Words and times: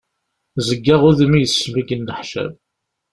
Zewwaɣ 0.67 1.01
wudem-is 1.03 1.55
mi 1.71 1.81
yenneḥcam. 1.87 2.53